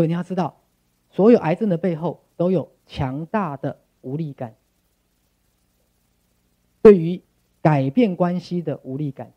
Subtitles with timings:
[0.00, 0.62] 各位你要知道，
[1.10, 4.54] 所有癌症的背后都有强大的无力感，
[6.80, 7.20] 对于
[7.60, 9.34] 改变关系的无力感，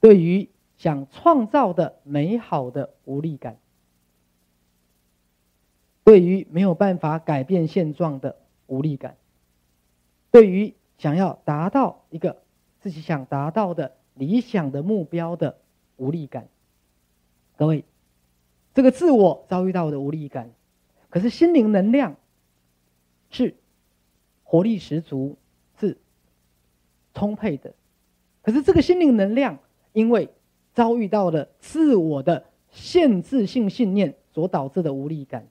[0.00, 3.56] 对于想创造的美好的无力感，
[6.04, 9.16] 对于没有办法改变现状的无力感，
[10.30, 12.42] 对于想要达到一个
[12.82, 15.56] 自己想达到的理想的目标的
[15.96, 16.50] 无力感，
[17.56, 17.82] 各位。
[18.76, 20.50] 这个自我遭遇到的无力感，
[21.08, 22.14] 可是心灵能量
[23.30, 23.54] 是
[24.44, 25.38] 活力十足，
[25.80, 25.96] 是
[27.14, 27.72] 充沛的。
[28.42, 29.58] 可是这个心灵能量，
[29.94, 30.28] 因为
[30.74, 35.48] 遭遇到了自我的限制性信念所导致的无力感，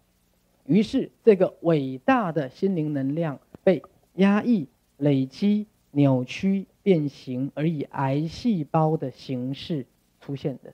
[0.68, 3.82] 于是这个伟大的心灵能量被
[4.18, 4.68] 压抑、
[4.98, 9.88] 累积、扭曲、变形，而以癌细胞的形式
[10.22, 10.72] 出现的。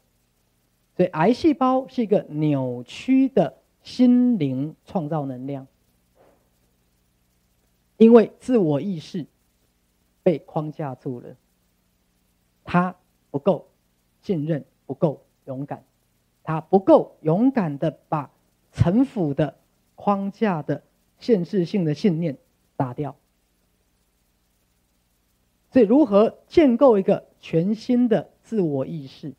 [0.95, 5.66] 所以，癌细胞是一个扭曲的心灵创造能量，
[7.98, 9.25] 因为自我意识
[10.22, 11.36] 被框架住了，
[12.64, 12.95] 他
[13.31, 13.70] 不够
[14.22, 15.83] 信任，不够勇敢，
[16.44, 18.30] 他不够勇敢的把
[18.72, 19.58] 城府的
[19.95, 20.83] 框架的
[21.17, 22.38] 限制性的信念
[22.76, 23.16] 打掉。
[25.72, 29.33] 所以，如何建构一个全新的自我意识？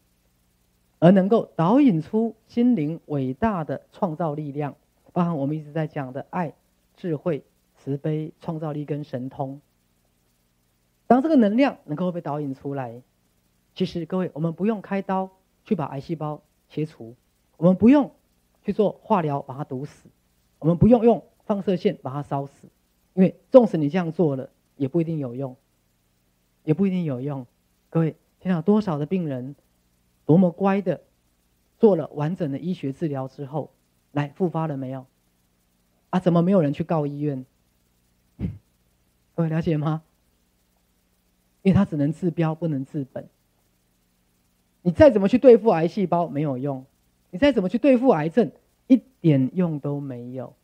[1.03, 4.77] 而能够导引出心灵伟大的创造力量，
[5.12, 6.55] 包含我们一直在讲的爱、
[6.97, 7.42] 智慧、
[7.75, 9.61] 慈悲、创造力跟神通。
[11.09, 13.03] 当这个能量能够被导引出来，
[13.75, 15.28] 其实各位，我们不用开刀
[15.64, 17.16] 去把癌细胞切除，
[17.56, 18.12] 我们不用
[18.62, 20.09] 去做化疗把它毒死，
[20.61, 22.69] 我们不用用放射线把它烧死，
[23.14, 25.56] 因为纵使你这样做了，也不一定有用，
[26.62, 27.44] 也不一定有用。
[27.91, 29.56] 各位，天到多少的病人？
[30.27, 31.01] 多么乖的，
[31.78, 33.70] 做了完整的医学治疗之后，
[34.12, 35.06] 来复发了没有？
[36.10, 37.44] 啊，怎么没有人去告医院？
[39.34, 40.03] 各位了解吗？
[41.62, 43.28] 因为他只能治标，不能治本。
[44.82, 46.84] 你再怎么去对付癌细胞没有用，
[47.31, 48.50] 你再怎么去对付癌症
[48.88, 50.55] 一点用都没有，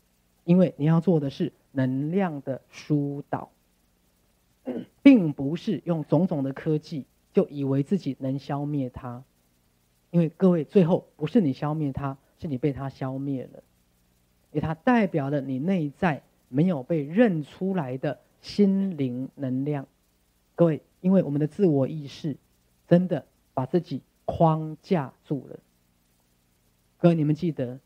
[0.44, 3.50] 因为你要做的是能量的疏导，
[5.02, 9.22] 并不是用种种的科技就以为自己能消灭它。
[10.10, 13.62] 因为各位，最后不是你消灭它，是你被它消灭了，
[14.52, 19.86] 因为它代表了你内在没有被认出来的心灵能量。
[20.54, 22.36] 各位，因为我们的自我意识
[22.86, 25.58] 真的把自己框架住了。
[26.96, 27.78] 各位，你们记得，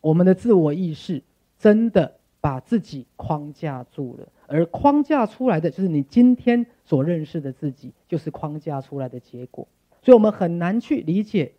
[0.00, 1.22] 我们的自我意识
[1.58, 9.68] 真的把自己框架住了，而框架出来的就是你今天所认识的自己，就是框架出来的结果。
[10.02, 11.54] 所以我们很难去理解，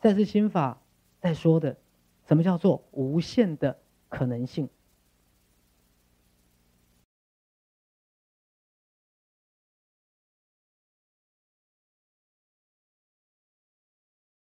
[0.00, 0.82] 在是心法
[1.20, 1.76] 在说的，
[2.26, 3.78] 什么叫做无限的
[4.08, 4.68] 可能性。